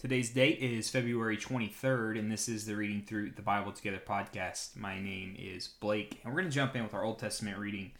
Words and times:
Today's 0.00 0.30
date 0.30 0.60
is 0.60 0.88
February 0.88 1.36
23rd, 1.36 2.18
and 2.18 2.32
this 2.32 2.48
is 2.48 2.64
the 2.64 2.74
Reading 2.74 3.02
Through 3.02 3.32
the 3.32 3.42
Bible 3.42 3.70
Together 3.70 4.00
podcast. 4.02 4.74
My 4.74 4.98
name 4.98 5.36
is 5.38 5.68
Blake, 5.68 6.18
and 6.24 6.32
we're 6.32 6.40
going 6.40 6.50
to 6.50 6.54
jump 6.54 6.74
in 6.74 6.82
with 6.82 6.94
our 6.94 7.04
Old 7.04 7.18
Testament 7.18 7.58
reading 7.58 7.90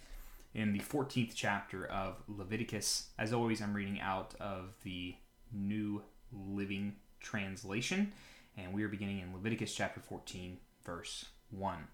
in 0.55 0.73
the 0.73 0.79
14th 0.79 1.33
chapter 1.35 1.85
of 1.85 2.23
Leviticus. 2.27 3.09
As 3.19 3.35
always, 3.35 3.61
I'm 3.61 3.75
reading 3.75 4.01
out 4.01 4.35
of 4.41 4.73
the 4.83 5.15
New 5.53 6.01
Living 6.33 6.97
Translation, 7.21 8.13
and 8.57 8.73
we 8.73 8.83
are 8.83 8.89
beginning 8.89 9.19
in 9.19 9.35
Leviticus 9.35 9.75
chapter 9.75 10.01
14, 10.01 10.57
verse 10.83 11.27
1. 11.51 11.87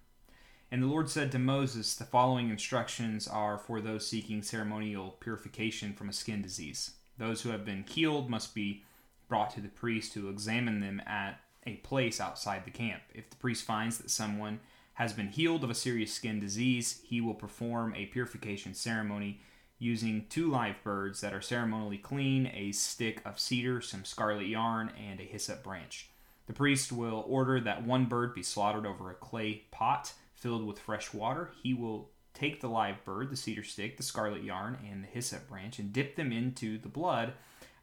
And 0.70 0.84
the 0.84 0.86
Lord 0.86 1.10
said 1.10 1.32
to 1.32 1.40
Moses, 1.40 1.96
The 1.96 2.04
following 2.04 2.50
instructions 2.50 3.26
are 3.26 3.58
for 3.58 3.80
those 3.80 4.06
seeking 4.06 4.42
ceremonial 4.42 5.16
purification 5.18 5.94
from 5.94 6.08
a 6.08 6.12
skin 6.12 6.42
disease. 6.42 6.92
Those 7.18 7.40
who 7.40 7.48
have 7.48 7.64
been 7.64 7.84
healed 7.88 8.30
must 8.30 8.54
be 8.54 8.84
brought 9.28 9.50
to 9.54 9.60
the 9.60 9.68
priest 9.68 10.12
to 10.12 10.28
examine 10.28 10.80
them 10.80 11.00
at 11.06 11.40
a 11.66 11.74
place 11.76 12.20
outside 12.20 12.64
the 12.64 12.70
camp. 12.70 13.02
If 13.14 13.30
the 13.30 13.36
priest 13.36 13.64
finds 13.64 13.98
that 13.98 14.10
someone 14.10 14.60
has 14.94 15.12
been 15.12 15.28
healed 15.28 15.64
of 15.64 15.70
a 15.70 15.74
serious 15.74 16.12
skin 16.12 16.40
disease, 16.40 17.00
he 17.04 17.20
will 17.20 17.34
perform 17.34 17.94
a 17.94 18.06
purification 18.06 18.72
ceremony 18.72 19.40
using 19.78 20.24
two 20.30 20.50
live 20.50 20.76
birds 20.82 21.20
that 21.20 21.34
are 21.34 21.42
ceremonially 21.42 21.98
clean, 21.98 22.50
a 22.54 22.72
stick 22.72 23.20
of 23.24 23.38
cedar, 23.38 23.80
some 23.80 24.04
scarlet 24.04 24.46
yarn, 24.46 24.90
and 24.98 25.20
a 25.20 25.24
hyssop 25.24 25.62
branch. 25.62 26.08
The 26.46 26.54
priest 26.54 26.92
will 26.92 27.24
order 27.28 27.60
that 27.60 27.84
one 27.84 28.06
bird 28.06 28.34
be 28.34 28.42
slaughtered 28.42 28.86
over 28.86 29.10
a 29.10 29.14
clay 29.14 29.64
pot 29.70 30.14
filled 30.32 30.66
with 30.66 30.78
fresh 30.78 31.12
water. 31.12 31.50
He 31.62 31.74
will 31.74 32.08
take 32.32 32.60
the 32.60 32.68
live 32.68 33.04
bird, 33.04 33.30
the 33.30 33.36
cedar 33.36 33.64
stick, 33.64 33.96
the 33.96 34.02
scarlet 34.02 34.44
yarn, 34.44 34.78
and 34.88 35.02
the 35.02 35.08
hyssop 35.08 35.48
branch 35.48 35.78
and 35.78 35.92
dip 35.92 36.16
them 36.16 36.32
into 36.32 36.78
the 36.78 36.88
blood 36.88 37.32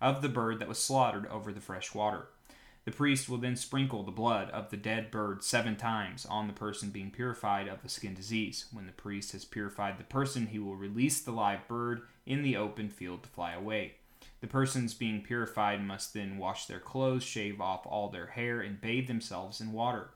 of 0.04 0.22
the 0.22 0.30
bird 0.30 0.60
that 0.60 0.68
was 0.68 0.78
slaughtered 0.78 1.26
over 1.28 1.54
the 1.54 1.62
fresh 1.62 1.96
water. 1.96 2.28
The 2.84 2.92
priest 2.92 3.30
will 3.30 3.38
then 3.38 3.56
sprinkle 3.56 4.04
the 4.04 4.12
blood 4.12 4.50
of 4.50 4.70
the 4.70 4.76
dead 4.76 5.10
bird 5.10 5.42
seven 5.42 5.78
times 5.78 6.26
on 6.26 6.48
the 6.48 6.54
person 6.54 6.90
being 6.90 7.10
purified 7.10 7.70
of 7.70 7.82
the 7.82 7.88
skin 7.88 8.14
disease. 8.14 8.66
When 8.74 8.86
the 8.86 8.92
priest 8.92 9.32
has 9.32 9.46
purified 9.46 9.98
the 9.98 10.04
person, 10.04 10.48
he 10.48 10.60
will 10.60 10.76
release 10.76 11.22
the 11.22 11.32
live 11.32 11.66
bird 11.70 12.02
in 12.26 12.44
the 12.44 12.58
open 12.58 12.90
field 12.90 13.24
to 13.24 13.30
fly 13.30 13.54
away. 13.54 13.94
The 14.42 14.48
persons 14.48 14.94
being 14.94 15.22
purified 15.22 15.82
must 15.82 16.14
then 16.14 16.38
wash 16.38 16.66
their 16.66 16.82
clothes, 16.82 17.24
shave 17.24 17.62
off 17.62 17.86
all 17.86 18.10
their 18.10 18.28
hair, 18.28 18.60
and 18.60 18.82
bathe 18.82 19.08
themselves 19.08 19.62
in 19.62 19.72
water. 19.72 20.10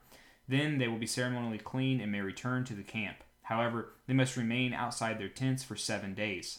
Then 0.46 0.76
they 0.76 0.88
will 0.88 0.98
be 0.98 1.06
ceremonially 1.06 1.58
clean 1.58 2.02
and 2.02 2.12
may 2.12 2.20
return 2.20 2.64
to 2.64 2.74
the 2.74 2.82
camp. 2.82 3.24
However, 3.44 3.94
they 4.06 4.12
must 4.12 4.36
remain 4.36 4.74
outside 4.74 5.18
their 5.18 5.30
tents 5.30 5.64
for 5.64 5.76
seven 5.76 6.12
days. 6.12 6.58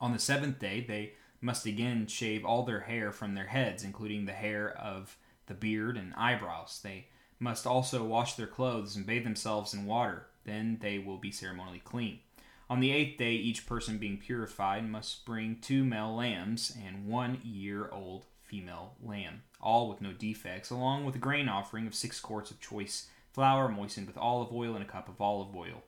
On 0.00 0.14
the 0.14 0.18
seventh 0.18 0.58
day, 0.58 0.82
they 0.86 1.12
must 1.44 1.66
again 1.66 2.06
shave 2.06 2.44
all 2.44 2.62
their 2.62 2.80
hair 2.80 3.12
from 3.12 3.34
their 3.34 3.46
heads, 3.46 3.84
including 3.84 4.24
the 4.24 4.32
hair 4.32 4.70
of 4.70 5.18
the 5.46 5.54
beard 5.54 5.96
and 5.96 6.14
eyebrows. 6.16 6.80
They 6.82 7.08
must 7.38 7.66
also 7.66 8.02
wash 8.02 8.34
their 8.34 8.46
clothes 8.46 8.96
and 8.96 9.06
bathe 9.06 9.24
themselves 9.24 9.74
in 9.74 9.84
water. 9.84 10.26
Then 10.44 10.78
they 10.80 10.98
will 10.98 11.18
be 11.18 11.30
ceremonially 11.30 11.82
clean. 11.84 12.20
On 12.70 12.80
the 12.80 12.92
eighth 12.92 13.18
day, 13.18 13.32
each 13.32 13.66
person 13.66 13.98
being 13.98 14.16
purified 14.16 14.88
must 14.88 15.26
bring 15.26 15.58
two 15.60 15.84
male 15.84 16.16
lambs 16.16 16.74
and 16.82 17.06
one 17.06 17.38
year 17.44 17.90
old 17.92 18.24
female 18.42 18.94
lamb, 19.02 19.42
all 19.60 19.88
with 19.88 20.00
no 20.00 20.12
defects, 20.12 20.70
along 20.70 21.04
with 21.04 21.14
a 21.14 21.18
grain 21.18 21.48
offering 21.48 21.86
of 21.86 21.94
six 21.94 22.20
quarts 22.20 22.50
of 22.50 22.60
choice 22.60 23.08
flour 23.32 23.68
moistened 23.68 24.06
with 24.06 24.16
olive 24.16 24.52
oil 24.52 24.74
and 24.74 24.82
a 24.82 24.88
cup 24.88 25.08
of 25.08 25.20
olive 25.20 25.54
oil. 25.54 25.82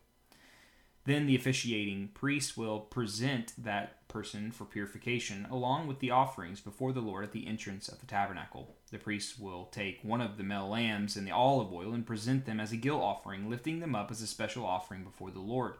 Then 1.05 1.27
the 1.27 1.37
officiating 1.37 2.11
priest 2.13 2.59
will 2.59 2.81
present 2.81 3.53
that 3.57 3.96
person 4.09 4.51
for 4.51 4.65
purification, 4.65 5.47
along 5.51 5.87
with 5.87 6.01
the 6.01 6.11
offerings 6.11 6.61
before 6.61 6.93
the 6.93 7.01
Lord 7.01 7.25
at 7.25 7.33
the 7.33 7.47
entrance 7.47 7.89
of 7.89 8.01
the 8.01 8.07
tabernacle. 8.07 8.75
The 8.91 8.99
priest 8.99 9.39
will 9.41 9.67
take 9.67 10.01
one 10.03 10.21
of 10.21 10.37
the 10.37 10.45
male 10.45 10.69
lambs 10.69 11.17
and 11.17 11.27
the 11.27 11.33
olive 11.33 11.73
oil 11.73 11.93
and 11.93 12.07
present 12.07 12.47
them 12.47 12.61
as 12.61 12.73
a 12.73 12.77
guilt 12.77 13.03
offering, 13.03 13.51
lifting 13.51 13.81
them 13.81 13.95
up 13.95 14.11
as 14.11 14.23
a 14.23 14.27
special 14.27 14.65
offering 14.65 15.05
before 15.05 15.31
the 15.31 15.41
Lord. 15.41 15.75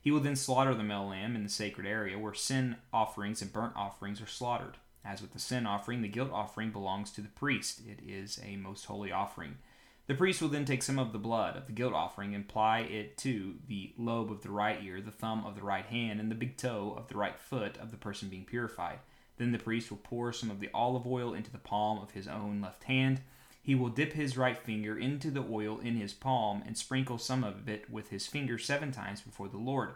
He 0.00 0.10
will 0.10 0.20
then 0.20 0.36
slaughter 0.36 0.74
the 0.74 0.82
male 0.82 1.08
lamb 1.08 1.36
in 1.36 1.44
the 1.44 1.48
sacred 1.48 1.86
area 1.86 2.18
where 2.18 2.34
sin 2.34 2.76
offerings 2.92 3.40
and 3.40 3.52
burnt 3.52 3.74
offerings 3.76 4.20
are 4.20 4.26
slaughtered. 4.26 4.76
As 5.04 5.20
with 5.20 5.32
the 5.32 5.38
sin 5.38 5.66
offering, 5.66 6.02
the 6.02 6.08
guilt 6.08 6.30
offering 6.32 6.70
belongs 6.70 7.10
to 7.12 7.20
the 7.20 7.28
priest. 7.28 7.80
It 7.88 8.00
is 8.06 8.40
a 8.44 8.56
most 8.56 8.86
holy 8.86 9.12
offering. 9.12 9.58
The 10.08 10.14
priest 10.14 10.42
will 10.42 10.48
then 10.48 10.64
take 10.64 10.82
some 10.82 10.98
of 10.98 11.12
the 11.12 11.18
blood 11.18 11.56
of 11.56 11.66
the 11.66 11.72
guilt 11.72 11.94
offering 11.94 12.34
and 12.34 12.44
apply 12.44 12.80
it 12.80 13.16
to 13.18 13.54
the 13.68 13.92
lobe 13.96 14.32
of 14.32 14.42
the 14.42 14.50
right 14.50 14.82
ear, 14.82 15.00
the 15.00 15.12
thumb 15.12 15.44
of 15.46 15.54
the 15.54 15.62
right 15.62 15.86
hand, 15.86 16.18
and 16.18 16.30
the 16.30 16.34
big 16.34 16.56
toe 16.56 16.94
of 16.98 17.06
the 17.06 17.16
right 17.16 17.38
foot 17.38 17.76
of 17.78 17.92
the 17.92 17.96
person 17.96 18.28
being 18.28 18.44
purified. 18.44 18.98
Then 19.36 19.52
the 19.52 19.58
priest 19.58 19.90
will 19.90 19.98
pour 19.98 20.32
some 20.32 20.50
of 20.50 20.58
the 20.58 20.70
olive 20.74 21.06
oil 21.06 21.34
into 21.34 21.52
the 21.52 21.58
palm 21.58 21.98
of 21.98 22.10
his 22.10 22.26
own 22.26 22.60
left 22.60 22.84
hand. 22.84 23.20
He 23.62 23.76
will 23.76 23.90
dip 23.90 24.12
his 24.12 24.36
right 24.36 24.58
finger 24.58 24.98
into 24.98 25.30
the 25.30 25.44
oil 25.48 25.78
in 25.78 25.94
his 25.94 26.12
palm 26.12 26.64
and 26.66 26.76
sprinkle 26.76 27.18
some 27.18 27.44
of 27.44 27.68
it 27.68 27.88
with 27.88 28.10
his 28.10 28.26
finger 28.26 28.58
seven 28.58 28.90
times 28.90 29.20
before 29.20 29.48
the 29.48 29.56
Lord. 29.56 29.90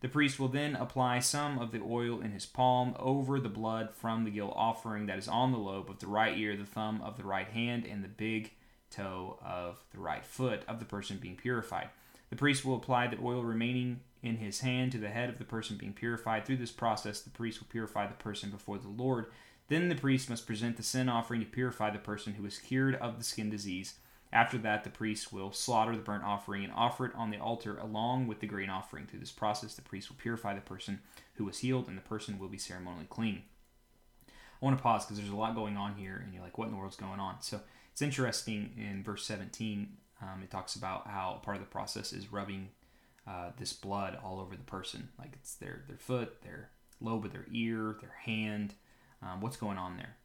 The 0.00 0.08
priest 0.08 0.40
will 0.40 0.48
then 0.48 0.74
apply 0.74 1.20
some 1.20 1.58
of 1.58 1.72
the 1.72 1.82
oil 1.82 2.22
in 2.22 2.32
his 2.32 2.46
palm 2.46 2.96
over 2.98 3.38
the 3.38 3.50
blood 3.50 3.90
from 3.94 4.24
the 4.24 4.30
guilt 4.30 4.54
offering 4.56 5.06
that 5.06 5.18
is 5.18 5.28
on 5.28 5.52
the 5.52 5.58
lobe 5.58 5.90
of 5.90 6.00
the 6.00 6.08
right 6.08 6.36
ear, 6.36 6.56
the 6.56 6.64
thumb 6.64 7.02
of 7.02 7.16
the 7.18 7.24
right 7.24 7.48
hand, 7.48 7.84
and 7.84 8.02
the 8.02 8.08
big 8.08 8.52
toe 8.92 9.38
of 9.44 9.82
the 9.92 10.00
right 10.00 10.24
foot 10.24 10.62
of 10.68 10.78
the 10.78 10.84
person 10.84 11.18
being 11.18 11.36
purified. 11.36 11.88
The 12.30 12.36
priest 12.36 12.64
will 12.64 12.76
apply 12.76 13.08
the 13.08 13.20
oil 13.22 13.42
remaining 13.42 14.00
in 14.22 14.36
his 14.36 14.60
hand 14.60 14.92
to 14.92 14.98
the 14.98 15.10
head 15.10 15.28
of 15.28 15.38
the 15.38 15.44
person 15.44 15.76
being 15.76 15.92
purified. 15.92 16.46
Through 16.46 16.58
this 16.58 16.70
process, 16.70 17.20
the 17.20 17.30
priest 17.30 17.60
will 17.60 17.68
purify 17.68 18.06
the 18.06 18.14
person 18.14 18.50
before 18.50 18.78
the 18.78 18.88
Lord. 18.88 19.26
Then 19.68 19.88
the 19.88 19.94
priest 19.94 20.30
must 20.30 20.46
present 20.46 20.76
the 20.76 20.82
sin 20.82 21.08
offering 21.08 21.40
to 21.40 21.46
purify 21.46 21.90
the 21.90 21.98
person 21.98 22.34
who 22.34 22.46
is 22.46 22.58
cured 22.58 22.94
of 22.96 23.18
the 23.18 23.24
skin 23.24 23.50
disease. 23.50 23.94
After 24.32 24.56
that, 24.58 24.82
the 24.82 24.90
priest 24.90 25.32
will 25.32 25.52
slaughter 25.52 25.94
the 25.94 26.02
burnt 26.02 26.24
offering 26.24 26.64
and 26.64 26.72
offer 26.72 27.04
it 27.04 27.14
on 27.14 27.30
the 27.30 27.38
altar 27.38 27.76
along 27.76 28.28
with 28.28 28.40
the 28.40 28.46
grain 28.46 28.70
offering. 28.70 29.06
Through 29.06 29.20
this 29.20 29.30
process, 29.30 29.74
the 29.74 29.82
priest 29.82 30.08
will 30.08 30.16
purify 30.16 30.54
the 30.54 30.62
person 30.62 31.00
who 31.34 31.44
was 31.44 31.58
healed, 31.58 31.86
and 31.86 31.98
the 31.98 32.02
person 32.02 32.38
will 32.38 32.48
be 32.48 32.56
ceremonially 32.56 33.06
clean. 33.10 33.42
I 34.28 34.64
want 34.64 34.78
to 34.78 34.82
pause 34.82 35.04
because 35.04 35.18
there's 35.18 35.30
a 35.30 35.36
lot 35.36 35.54
going 35.54 35.76
on 35.76 35.96
here, 35.96 36.22
and 36.24 36.32
you're 36.32 36.42
like, 36.42 36.56
what 36.56 36.66
in 36.66 36.70
the 36.70 36.78
world's 36.78 36.96
going 36.96 37.20
on? 37.20 37.42
So, 37.42 37.60
it's 37.92 38.02
interesting 38.02 38.72
in 38.76 39.02
verse 39.02 39.24
17, 39.24 39.88
um, 40.22 40.42
it 40.42 40.50
talks 40.50 40.76
about 40.76 41.06
how 41.08 41.40
part 41.42 41.56
of 41.56 41.62
the 41.62 41.68
process 41.68 42.12
is 42.12 42.32
rubbing 42.32 42.70
uh, 43.26 43.50
this 43.58 43.72
blood 43.72 44.18
all 44.24 44.40
over 44.40 44.56
the 44.56 44.62
person. 44.62 45.10
Like 45.18 45.32
it's 45.34 45.54
their, 45.54 45.84
their 45.88 45.98
foot, 45.98 46.42
their 46.42 46.70
lobe 47.00 47.26
of 47.26 47.32
their 47.32 47.46
ear, 47.52 47.96
their 48.00 48.14
hand, 48.24 48.74
um, 49.22 49.40
what's 49.40 49.56
going 49.56 49.78
on 49.78 49.96
there. 49.96 50.16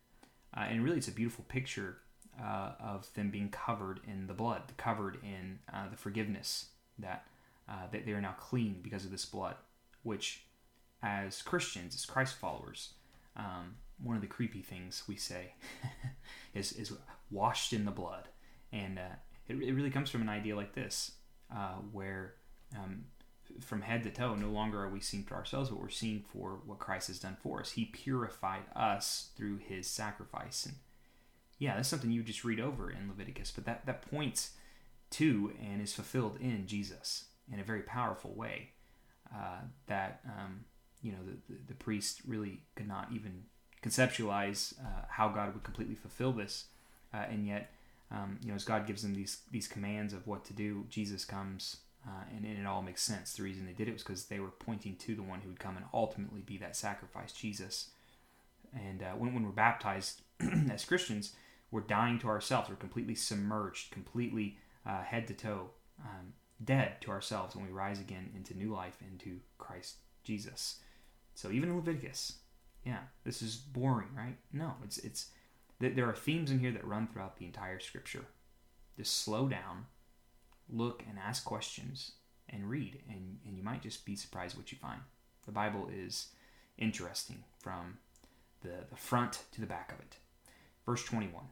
Uh, 0.55 0.61
and 0.69 0.83
really, 0.83 0.97
it's 0.97 1.07
a 1.07 1.11
beautiful 1.11 1.45
picture 1.49 1.97
uh, 2.41 2.71
of 2.79 3.13
them 3.15 3.29
being 3.29 3.49
covered 3.49 3.99
in 4.07 4.27
the 4.27 4.33
blood, 4.33 4.61
covered 4.77 5.17
in 5.23 5.59
uh, 5.73 5.89
the 5.89 5.97
forgiveness 5.97 6.67
that, 6.97 7.25
uh, 7.67 7.87
that 7.91 8.05
they 8.05 8.13
are 8.13 8.21
now 8.21 8.35
clean 8.39 8.79
because 8.81 9.03
of 9.03 9.11
this 9.11 9.25
blood, 9.25 9.55
which, 10.03 10.45
as 11.03 11.41
Christians, 11.41 11.95
as 11.95 12.05
Christ 12.05 12.35
followers, 12.35 12.93
um, 13.35 13.75
one 14.01 14.15
of 14.15 14.21
the 14.21 14.27
creepy 14.27 14.61
things 14.61 15.03
we 15.07 15.15
say 15.15 15.53
is, 16.53 16.71
is 16.71 16.91
washed 17.29 17.73
in 17.73 17.85
the 17.85 17.91
blood. 17.91 18.27
And 18.71 18.99
uh, 18.99 19.15
it, 19.47 19.55
it 19.55 19.73
really 19.73 19.89
comes 19.89 20.09
from 20.09 20.21
an 20.21 20.29
idea 20.29 20.55
like 20.55 20.73
this, 20.73 21.11
uh, 21.53 21.75
where 21.91 22.35
um, 22.75 23.05
from 23.61 23.81
head 23.81 24.03
to 24.03 24.11
toe, 24.11 24.35
no 24.35 24.49
longer 24.49 24.83
are 24.83 24.89
we 24.89 24.99
seen 24.99 25.23
for 25.23 25.35
ourselves, 25.35 25.69
but 25.69 25.79
we're 25.79 25.89
seen 25.89 26.23
for 26.31 26.59
what 26.65 26.79
Christ 26.79 27.07
has 27.07 27.19
done 27.19 27.37
for 27.41 27.59
us. 27.59 27.71
He 27.71 27.85
purified 27.85 28.63
us 28.75 29.29
through 29.35 29.57
his 29.57 29.87
sacrifice. 29.87 30.65
And 30.65 30.75
yeah, 31.59 31.75
that's 31.75 31.89
something 31.89 32.11
you 32.11 32.23
just 32.23 32.43
read 32.43 32.59
over 32.59 32.91
in 32.91 33.07
Leviticus, 33.07 33.51
but 33.51 33.65
that, 33.65 33.85
that 33.85 34.09
points 34.09 34.51
to 35.11 35.53
and 35.61 35.81
is 35.81 35.93
fulfilled 35.93 36.37
in 36.41 36.67
Jesus 36.67 37.25
in 37.51 37.59
a 37.59 37.63
very 37.63 37.81
powerful 37.81 38.33
way. 38.33 38.71
Uh, 39.33 39.59
that 39.87 40.21
um, 40.25 40.63
you 41.01 41.11
know 41.11 41.17
the, 41.25 41.53
the, 41.53 41.59
the 41.67 41.73
priest 41.73 42.21
really 42.25 42.61
could 42.75 42.87
not 42.87 43.09
even 43.13 43.43
conceptualize 43.83 44.73
uh, 44.79 45.05
how 45.09 45.27
God 45.27 45.53
would 45.53 45.63
completely 45.63 45.95
fulfill 45.95 46.31
this, 46.31 46.67
uh, 47.13 47.25
and 47.29 47.47
yet, 47.47 47.71
um, 48.11 48.39
you 48.41 48.49
know, 48.49 48.55
as 48.55 48.63
God 48.63 48.87
gives 48.87 49.01
them 49.01 49.13
these 49.13 49.41
these 49.51 49.67
commands 49.67 50.13
of 50.13 50.25
what 50.27 50.45
to 50.45 50.53
do, 50.53 50.85
Jesus 50.89 51.25
comes, 51.25 51.77
uh, 52.05 52.23
and, 52.35 52.45
and, 52.45 52.57
it 52.57 52.65
all 52.65 52.81
makes 52.81 53.03
sense. 53.03 53.33
The 53.33 53.43
reason 53.43 53.65
they 53.65 53.73
did 53.73 53.87
it 53.87 53.93
was 53.93 54.03
because 54.03 54.25
they 54.25 54.39
were 54.39 54.51
pointing 54.51 54.95
to 54.97 55.15
the 55.15 55.23
one 55.23 55.41
who 55.41 55.49
would 55.49 55.59
come 55.59 55.77
and 55.77 55.85
ultimately 55.93 56.41
be 56.41 56.57
that 56.57 56.75
sacrifice, 56.75 57.33
Jesus. 57.33 57.89
And 58.73 59.03
uh, 59.03 59.11
when 59.11 59.33
when 59.33 59.43
we're 59.43 59.51
baptized 59.51 60.21
as 60.71 60.85
Christians, 60.85 61.33
we're 61.71 61.81
dying 61.81 62.19
to 62.19 62.27
ourselves. 62.27 62.69
We're 62.69 62.75
completely 62.75 63.15
submerged, 63.15 63.91
completely 63.91 64.57
uh, 64.85 65.03
head 65.03 65.27
to 65.27 65.33
toe, 65.33 65.71
um, 66.03 66.33
dead 66.63 67.01
to 67.01 67.11
ourselves 67.11 67.55
when 67.55 67.65
we 67.65 67.71
rise 67.71 67.99
again 67.99 68.31
into 68.35 68.57
new 68.57 68.73
life 68.73 68.97
into 69.01 69.39
Christ 69.57 69.97
Jesus. 70.23 70.79
So 71.35 71.51
even 71.51 71.69
in 71.69 71.75
Leviticus, 71.75 72.39
yeah, 72.85 72.99
this 73.23 73.41
is 73.41 73.55
boring, 73.55 74.09
right? 74.15 74.37
No, 74.53 74.73
it's 74.83 74.97
it's 74.99 75.27
there 75.79 76.09
are 76.09 76.15
themes 76.15 76.51
in 76.51 76.59
here 76.59 76.71
that 76.71 76.85
run 76.87 77.07
throughout 77.07 77.37
the 77.37 77.45
entire 77.45 77.79
scripture. 77.79 78.25
Just 78.97 79.23
slow 79.23 79.47
down, 79.47 79.85
look 80.69 81.03
and 81.07 81.19
ask 81.19 81.45
questions 81.45 82.13
and 82.49 82.69
read, 82.69 82.99
and, 83.09 83.37
and 83.45 83.57
you 83.57 83.63
might 83.63 83.81
just 83.81 84.05
be 84.05 84.15
surprised 84.15 84.57
what 84.57 84.71
you 84.71 84.77
find. 84.77 85.01
The 85.45 85.51
Bible 85.51 85.89
is 85.93 86.29
interesting 86.77 87.43
from 87.59 87.97
the, 88.61 88.85
the 88.89 88.95
front 88.95 89.43
to 89.51 89.61
the 89.61 89.67
back 89.67 89.91
of 89.91 89.99
it. 89.99 90.17
Verse 90.85 91.03
21 91.03 91.43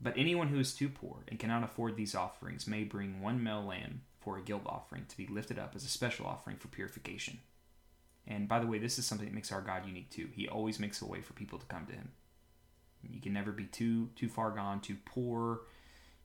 But 0.00 0.14
anyone 0.16 0.48
who 0.48 0.60
is 0.60 0.74
too 0.74 0.88
poor 0.88 1.24
and 1.28 1.38
cannot 1.38 1.64
afford 1.64 1.96
these 1.96 2.14
offerings 2.14 2.66
may 2.66 2.84
bring 2.84 3.20
one 3.20 3.42
male 3.42 3.64
lamb 3.64 4.02
for 4.20 4.38
a 4.38 4.42
guilt 4.42 4.62
offering 4.66 5.06
to 5.08 5.16
be 5.16 5.26
lifted 5.26 5.58
up 5.58 5.72
as 5.74 5.84
a 5.84 5.88
special 5.88 6.26
offering 6.26 6.56
for 6.56 6.68
purification. 6.68 7.38
And 8.26 8.48
by 8.48 8.58
the 8.58 8.66
way, 8.66 8.78
this 8.78 8.98
is 8.98 9.06
something 9.06 9.26
that 9.26 9.34
makes 9.34 9.52
our 9.52 9.60
God 9.60 9.86
unique 9.86 10.10
too. 10.10 10.28
He 10.34 10.48
always 10.48 10.80
makes 10.80 11.00
a 11.00 11.06
way 11.06 11.20
for 11.20 11.32
people 11.32 11.58
to 11.58 11.66
come 11.66 11.86
to 11.86 11.92
him. 11.92 12.10
You 13.12 13.20
can 13.20 13.32
never 13.32 13.52
be 13.52 13.64
too 13.64 14.10
too 14.16 14.28
far 14.28 14.50
gone, 14.50 14.80
too 14.80 14.96
poor, 15.04 15.60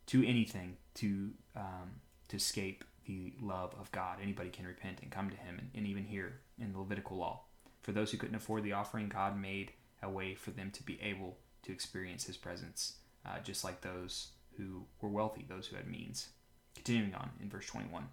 too 0.05 0.23
anything 0.25 0.77
to 0.95 1.31
um, 1.55 2.01
to 2.29 2.37
escape 2.37 2.83
the 3.05 3.33
love 3.41 3.73
of 3.79 3.91
God. 3.91 4.17
Anybody 4.21 4.49
can 4.49 4.65
repent 4.65 4.99
and 5.01 5.11
come 5.11 5.29
to 5.29 5.35
Him, 5.35 5.57
and, 5.59 5.69
and 5.75 5.87
even 5.87 6.03
here 6.03 6.39
in 6.59 6.73
the 6.73 6.79
Levitical 6.79 7.17
law, 7.17 7.41
for 7.81 7.91
those 7.91 8.11
who 8.11 8.17
couldn't 8.17 8.35
afford 8.35 8.63
the 8.63 8.73
offering, 8.73 9.09
God 9.09 9.39
made 9.39 9.71
a 10.03 10.09
way 10.09 10.35
for 10.35 10.51
them 10.51 10.71
to 10.71 10.83
be 10.83 10.99
able 11.01 11.37
to 11.63 11.71
experience 11.71 12.25
His 12.25 12.37
presence, 12.37 12.93
uh, 13.25 13.39
just 13.43 13.63
like 13.63 13.81
those 13.81 14.29
who 14.57 14.85
were 15.01 15.09
wealthy, 15.09 15.45
those 15.47 15.67
who 15.67 15.75
had 15.75 15.87
means. 15.87 16.29
Continuing 16.75 17.13
on 17.13 17.31
in 17.41 17.49
verse 17.49 17.65
21. 17.67 18.07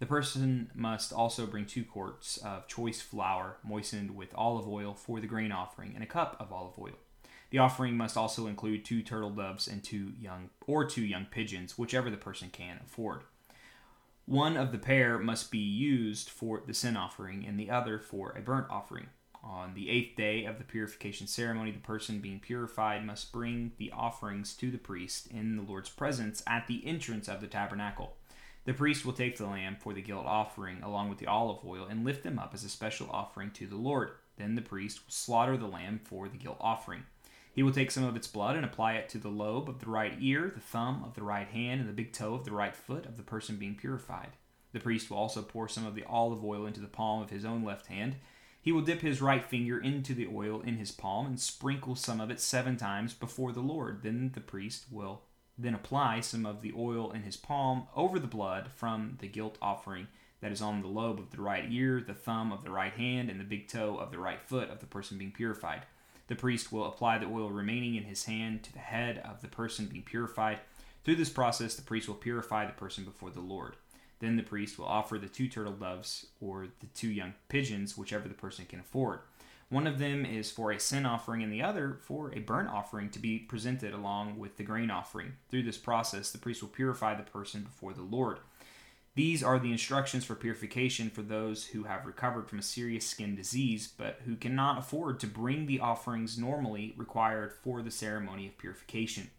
The 0.00 0.06
person 0.06 0.70
must 0.74 1.12
also 1.12 1.46
bring 1.46 1.66
two 1.66 1.84
quarts 1.84 2.38
of 2.38 2.66
choice 2.66 3.02
flour 3.02 3.58
moistened 3.62 4.16
with 4.16 4.34
olive 4.34 4.66
oil 4.66 4.94
for 4.94 5.20
the 5.20 5.26
grain 5.26 5.52
offering 5.52 5.92
and 5.94 6.02
a 6.02 6.06
cup 6.06 6.36
of 6.40 6.50
olive 6.50 6.78
oil. 6.78 6.98
The 7.50 7.58
offering 7.58 7.98
must 7.98 8.16
also 8.16 8.46
include 8.46 8.82
two 8.82 9.02
turtle 9.02 9.28
doves 9.28 9.68
and 9.68 9.84
two 9.84 10.14
young 10.18 10.48
or 10.66 10.86
two 10.86 11.02
young 11.04 11.26
pigeons, 11.26 11.76
whichever 11.76 12.08
the 12.08 12.16
person 12.16 12.48
can 12.48 12.80
afford. 12.82 13.24
One 14.24 14.56
of 14.56 14.72
the 14.72 14.78
pair 14.78 15.18
must 15.18 15.50
be 15.50 15.58
used 15.58 16.30
for 16.30 16.62
the 16.66 16.72
sin 16.72 16.96
offering 16.96 17.44
and 17.46 17.60
the 17.60 17.68
other 17.68 17.98
for 17.98 18.30
a 18.30 18.40
burnt 18.40 18.68
offering. 18.70 19.08
On 19.44 19.74
the 19.74 19.90
eighth 19.90 20.16
day 20.16 20.46
of 20.46 20.56
the 20.56 20.64
purification 20.64 21.26
ceremony, 21.26 21.72
the 21.72 21.78
person 21.78 22.20
being 22.20 22.40
purified 22.40 23.04
must 23.04 23.32
bring 23.32 23.72
the 23.76 23.92
offerings 23.92 24.54
to 24.56 24.70
the 24.70 24.78
priest 24.78 25.26
in 25.26 25.56
the 25.56 25.62
Lord's 25.62 25.90
presence 25.90 26.42
at 26.46 26.68
the 26.68 26.86
entrance 26.86 27.28
of 27.28 27.42
the 27.42 27.46
tabernacle. 27.46 28.16
The 28.64 28.74
priest 28.74 29.04
will 29.04 29.12
take 29.12 29.36
the 29.36 29.46
lamb 29.46 29.76
for 29.80 29.94
the 29.94 30.02
guilt 30.02 30.26
offering 30.26 30.82
along 30.82 31.08
with 31.08 31.18
the 31.18 31.26
olive 31.26 31.64
oil 31.64 31.86
and 31.88 32.04
lift 32.04 32.22
them 32.22 32.38
up 32.38 32.52
as 32.52 32.62
a 32.62 32.68
special 32.68 33.08
offering 33.10 33.50
to 33.52 33.66
the 33.66 33.76
Lord. 33.76 34.10
Then 34.36 34.54
the 34.54 34.62
priest 34.62 35.00
will 35.04 35.12
slaughter 35.12 35.56
the 35.56 35.66
lamb 35.66 36.00
for 36.04 36.28
the 36.28 36.36
guilt 36.36 36.58
offering. 36.60 37.04
He 37.52 37.62
will 37.62 37.72
take 37.72 37.90
some 37.90 38.04
of 38.04 38.16
its 38.16 38.28
blood 38.28 38.56
and 38.56 38.64
apply 38.64 38.94
it 38.94 39.08
to 39.10 39.18
the 39.18 39.28
lobe 39.28 39.68
of 39.68 39.80
the 39.80 39.90
right 39.90 40.14
ear, 40.20 40.52
the 40.54 40.60
thumb 40.60 41.02
of 41.04 41.14
the 41.14 41.22
right 41.22 41.48
hand, 41.48 41.80
and 41.80 41.88
the 41.88 41.94
big 41.94 42.12
toe 42.12 42.34
of 42.34 42.44
the 42.44 42.52
right 42.52 42.76
foot 42.76 43.06
of 43.06 43.16
the 43.16 43.22
person 43.22 43.56
being 43.56 43.74
purified. 43.74 44.36
The 44.72 44.80
priest 44.80 45.10
will 45.10 45.16
also 45.16 45.42
pour 45.42 45.68
some 45.68 45.84
of 45.84 45.94
the 45.94 46.04
olive 46.04 46.44
oil 46.44 46.66
into 46.66 46.80
the 46.80 46.86
palm 46.86 47.22
of 47.22 47.30
his 47.30 47.44
own 47.44 47.64
left 47.64 47.86
hand. 47.86 48.16
He 48.62 48.72
will 48.72 48.82
dip 48.82 49.00
his 49.00 49.22
right 49.22 49.44
finger 49.44 49.78
into 49.78 50.14
the 50.14 50.28
oil 50.32 50.60
in 50.60 50.76
his 50.76 50.92
palm 50.92 51.26
and 51.26 51.40
sprinkle 51.40 51.96
some 51.96 52.20
of 52.20 52.30
it 52.30 52.40
seven 52.40 52.76
times 52.76 53.14
before 53.14 53.52
the 53.52 53.60
Lord. 53.60 54.02
Then 54.02 54.30
the 54.34 54.40
priest 54.40 54.84
will 54.90 55.22
then 55.62 55.74
apply 55.74 56.20
some 56.20 56.46
of 56.46 56.62
the 56.62 56.72
oil 56.76 57.10
in 57.12 57.22
his 57.22 57.36
palm 57.36 57.86
over 57.94 58.18
the 58.18 58.26
blood 58.26 58.70
from 58.72 59.16
the 59.20 59.28
guilt 59.28 59.58
offering 59.60 60.08
that 60.40 60.52
is 60.52 60.62
on 60.62 60.80
the 60.80 60.88
lobe 60.88 61.18
of 61.18 61.30
the 61.30 61.42
right 61.42 61.66
ear, 61.70 62.02
the 62.04 62.14
thumb 62.14 62.50
of 62.50 62.64
the 62.64 62.70
right 62.70 62.92
hand, 62.94 63.28
and 63.28 63.38
the 63.38 63.44
big 63.44 63.68
toe 63.68 63.96
of 63.98 64.10
the 64.10 64.18
right 64.18 64.40
foot 64.40 64.70
of 64.70 64.80
the 64.80 64.86
person 64.86 65.18
being 65.18 65.32
purified. 65.32 65.82
The 66.28 66.36
priest 66.36 66.72
will 66.72 66.86
apply 66.86 67.18
the 67.18 67.26
oil 67.26 67.50
remaining 67.50 67.96
in 67.96 68.04
his 68.04 68.24
hand 68.24 68.62
to 68.62 68.72
the 68.72 68.78
head 68.78 69.18
of 69.18 69.42
the 69.42 69.48
person 69.48 69.86
being 69.86 70.04
purified. 70.04 70.60
Through 71.04 71.16
this 71.16 71.30
process, 71.30 71.74
the 71.74 71.82
priest 71.82 72.08
will 72.08 72.14
purify 72.14 72.66
the 72.66 72.72
person 72.72 73.04
before 73.04 73.30
the 73.30 73.40
Lord. 73.40 73.76
Then 74.20 74.36
the 74.36 74.42
priest 74.42 74.78
will 74.78 74.86
offer 74.86 75.18
the 75.18 75.28
two 75.28 75.48
turtle 75.48 75.72
doves 75.72 76.26
or 76.40 76.68
the 76.80 76.86
two 76.94 77.08
young 77.08 77.34
pigeons, 77.48 77.98
whichever 77.98 78.28
the 78.28 78.34
person 78.34 78.66
can 78.66 78.80
afford. 78.80 79.20
One 79.70 79.86
of 79.86 80.00
them 80.00 80.26
is 80.26 80.50
for 80.50 80.72
a 80.72 80.80
sin 80.80 81.06
offering, 81.06 81.44
and 81.44 81.52
the 81.52 81.62
other 81.62 82.00
for 82.02 82.34
a 82.34 82.40
burnt 82.40 82.68
offering 82.68 83.08
to 83.10 83.20
be 83.20 83.38
presented 83.38 83.94
along 83.94 84.36
with 84.36 84.56
the 84.56 84.64
grain 84.64 84.90
offering. 84.90 85.34
Through 85.48 85.62
this 85.62 85.78
process, 85.78 86.32
the 86.32 86.38
priest 86.38 86.60
will 86.60 86.70
purify 86.70 87.14
the 87.14 87.22
person 87.22 87.62
before 87.62 87.92
the 87.92 88.02
Lord. 88.02 88.40
These 89.14 89.44
are 89.44 89.60
the 89.60 89.70
instructions 89.70 90.24
for 90.24 90.34
purification 90.34 91.08
for 91.08 91.22
those 91.22 91.66
who 91.66 91.84
have 91.84 92.04
recovered 92.04 92.48
from 92.48 92.58
a 92.58 92.62
serious 92.62 93.06
skin 93.06 93.36
disease, 93.36 93.92
but 93.96 94.20
who 94.24 94.34
cannot 94.34 94.78
afford 94.78 95.20
to 95.20 95.28
bring 95.28 95.66
the 95.66 95.78
offerings 95.78 96.36
normally 96.36 96.94
required 96.96 97.52
for 97.52 97.80
the 97.80 97.92
ceremony 97.92 98.48
of 98.48 98.58
purification. 98.58 99.30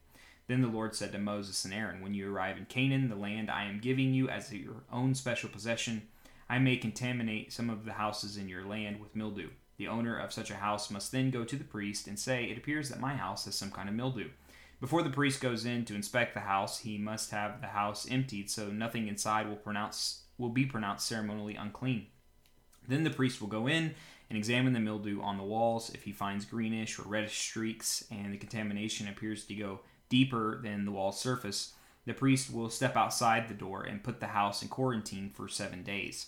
Then 0.48 0.62
the 0.62 0.68
Lord 0.68 0.96
said 0.96 1.12
to 1.12 1.20
Moses 1.20 1.66
and 1.66 1.74
Aaron, 1.74 2.02
When 2.02 2.14
you 2.14 2.34
arrive 2.34 2.58
in 2.58 2.66
Canaan, 2.66 3.10
the 3.10 3.16
land 3.16 3.52
I 3.52 3.66
am 3.66 3.80
giving 3.80 4.14
you 4.14 4.30
as 4.30 4.54
your 4.54 4.84
own 4.92 5.14
special 5.14 5.50
possession, 5.50 6.04
I 6.50 6.60
may 6.60 6.78
contaminate 6.78 7.52
some 7.52 7.70
of 7.70 7.84
the 7.84 7.94
houses 7.94 8.38
in 8.38 8.48
your 8.48 8.64
land 8.64 9.02
with 9.02 9.16
mildew. 9.16 9.50
The 9.82 9.88
owner 9.88 10.16
of 10.16 10.32
such 10.32 10.52
a 10.52 10.58
house 10.58 10.92
must 10.92 11.12
then 11.12 11.32
go 11.32 11.44
to 11.44 11.56
the 11.56 11.64
priest 11.64 12.06
and 12.06 12.20
say, 12.20 12.44
It 12.44 12.58
appears 12.60 12.90
that 12.90 13.00
my 13.00 13.16
house 13.16 13.46
has 13.46 13.56
some 13.56 13.72
kind 13.72 13.90
of 13.90 13.96
mildew. 13.96 14.30
Before 14.80 15.02
the 15.02 15.10
priest 15.10 15.42
goes 15.42 15.66
in 15.66 15.86
to 15.86 15.96
inspect 15.96 16.36
the 16.36 16.42
house, 16.42 16.78
he 16.78 17.00
must 17.00 17.32
have 17.32 17.62
the 17.62 17.68
house 17.68 18.06
emptied 18.08 18.52
so 18.52 18.68
nothing 18.68 19.08
inside 19.08 19.50
will 19.50 19.56
pronounce 19.56 20.22
will 20.38 20.50
be 20.50 20.68
pronounced 20.68 21.08
ceremonially 21.08 21.56
unclean. 21.56 22.06
Then 22.88 23.04
the 23.04 23.10
priest 23.10 23.42
will 23.42 23.48
go 23.48 23.66
in 23.66 23.96
and 24.30 24.38
examine 24.38 24.74
the 24.74 24.80
mildew 24.80 25.20
on 25.20 25.38
the 25.38 25.44
walls. 25.44 25.90
If 25.90 26.04
he 26.04 26.12
finds 26.12 26.46
greenish 26.46 27.00
or 27.00 27.10
reddish 27.10 27.40
streaks 27.40 28.06
and 28.12 28.32
the 28.32 28.38
contamination 28.38 29.08
appears 29.08 29.46
to 29.46 29.56
go 29.56 29.80
deeper 30.10 30.60
than 30.62 30.86
the 30.86 30.92
wall 30.92 31.12
surface, 31.12 31.74
the 32.06 32.14
priest 32.14 32.54
will 32.54 32.70
step 32.70 32.96
outside 32.96 33.48
the 33.48 33.56
door 33.56 33.82
and 33.82 34.04
put 34.04 34.20
the 34.20 34.28
house 34.28 34.62
in 34.62 34.68
quarantine 34.68 35.32
for 35.34 35.48
seven 35.48 35.82
days. 35.82 36.28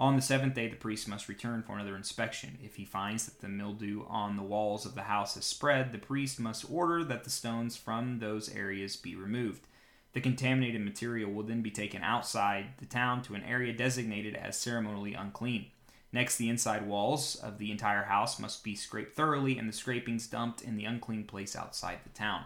On 0.00 0.14
the 0.14 0.22
seventh 0.22 0.54
day, 0.54 0.68
the 0.68 0.76
priest 0.76 1.08
must 1.08 1.28
return 1.28 1.64
for 1.64 1.72
another 1.72 1.96
inspection. 1.96 2.56
If 2.62 2.76
he 2.76 2.84
finds 2.84 3.24
that 3.24 3.40
the 3.40 3.48
mildew 3.48 4.04
on 4.06 4.36
the 4.36 4.44
walls 4.44 4.86
of 4.86 4.94
the 4.94 5.02
house 5.02 5.34
has 5.34 5.44
spread, 5.44 5.90
the 5.90 5.98
priest 5.98 6.38
must 6.38 6.70
order 6.70 7.02
that 7.02 7.24
the 7.24 7.30
stones 7.30 7.76
from 7.76 8.20
those 8.20 8.54
areas 8.54 8.94
be 8.94 9.16
removed. 9.16 9.66
The 10.12 10.20
contaminated 10.20 10.84
material 10.84 11.32
will 11.32 11.42
then 11.42 11.62
be 11.62 11.72
taken 11.72 12.02
outside 12.02 12.74
the 12.78 12.86
town 12.86 13.22
to 13.22 13.34
an 13.34 13.42
area 13.42 13.72
designated 13.72 14.36
as 14.36 14.56
ceremonially 14.56 15.14
unclean. 15.14 15.66
Next, 16.12 16.36
the 16.36 16.48
inside 16.48 16.86
walls 16.86 17.34
of 17.34 17.58
the 17.58 17.72
entire 17.72 18.04
house 18.04 18.38
must 18.38 18.62
be 18.62 18.76
scraped 18.76 19.16
thoroughly 19.16 19.58
and 19.58 19.68
the 19.68 19.72
scrapings 19.72 20.28
dumped 20.28 20.62
in 20.62 20.76
the 20.76 20.84
unclean 20.84 21.24
place 21.24 21.56
outside 21.56 21.98
the 22.04 22.10
town. 22.10 22.44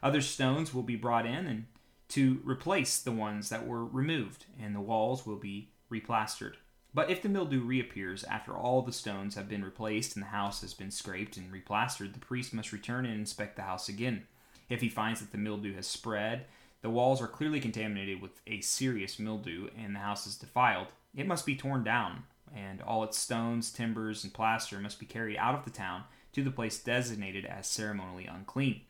Other 0.00 0.20
stones 0.20 0.72
will 0.72 0.84
be 0.84 0.96
brought 0.96 1.26
in 1.26 1.46
and 1.46 1.66
to 2.10 2.40
replace 2.44 3.00
the 3.00 3.12
ones 3.12 3.48
that 3.48 3.66
were 3.66 3.84
removed, 3.84 4.46
and 4.62 4.76
the 4.76 4.80
walls 4.80 5.26
will 5.26 5.36
be 5.36 5.70
replastered. 5.90 6.54
But 6.94 7.10
if 7.10 7.20
the 7.20 7.28
mildew 7.28 7.60
reappears 7.60 8.22
after 8.24 8.56
all 8.56 8.80
the 8.80 8.92
stones 8.92 9.34
have 9.34 9.48
been 9.48 9.64
replaced 9.64 10.14
and 10.14 10.22
the 10.24 10.28
house 10.28 10.60
has 10.60 10.74
been 10.74 10.92
scraped 10.92 11.36
and 11.36 11.52
replastered, 11.52 12.12
the 12.12 12.20
priest 12.20 12.54
must 12.54 12.72
return 12.72 13.04
and 13.04 13.18
inspect 13.18 13.56
the 13.56 13.62
house 13.62 13.88
again. 13.88 14.22
If 14.68 14.80
he 14.80 14.88
finds 14.88 15.20
that 15.20 15.32
the 15.32 15.38
mildew 15.38 15.74
has 15.74 15.88
spread, 15.88 16.44
the 16.82 16.90
walls 16.90 17.20
are 17.20 17.26
clearly 17.26 17.60
contaminated 17.60 18.22
with 18.22 18.40
a 18.46 18.60
serious 18.60 19.18
mildew, 19.18 19.70
and 19.76 19.94
the 19.94 20.00
house 20.00 20.26
is 20.26 20.36
defiled, 20.36 20.88
it 21.16 21.26
must 21.26 21.46
be 21.46 21.56
torn 21.56 21.82
down, 21.82 22.24
and 22.54 22.80
all 22.82 23.02
its 23.02 23.18
stones, 23.18 23.72
timbers, 23.72 24.22
and 24.22 24.32
plaster 24.32 24.78
must 24.78 25.00
be 25.00 25.06
carried 25.06 25.36
out 25.36 25.54
of 25.54 25.64
the 25.64 25.70
town 25.70 26.04
to 26.32 26.44
the 26.44 26.50
place 26.50 26.78
designated 26.78 27.44
as 27.44 27.66
ceremonially 27.66 28.26
unclean. 28.26 28.82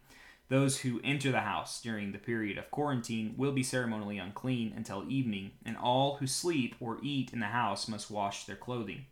Those 0.49 0.81
who 0.81 1.01
enter 1.03 1.33
the 1.33 1.41
house 1.41 1.81
during 1.81 2.13
the 2.13 2.19
period 2.19 2.59
of 2.59 2.71
quarantine 2.71 3.35
will 3.37 3.53
be 3.53 3.63
ceremonially 3.63 4.19
unclean 4.19 4.75
until 4.77 5.11
evening, 5.11 5.53
and 5.65 5.77
all 5.77 6.17
who 6.17 6.27
sleep 6.27 6.75
or 6.81 6.99
eat 7.03 7.33
in 7.33 7.41
the 7.41 7.47
house 7.47 7.89
must 7.89 8.11
wash 8.11 8.45
their 8.45 8.57
clothing. 8.57 9.07